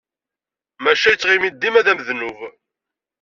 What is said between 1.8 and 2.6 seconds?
d amednub.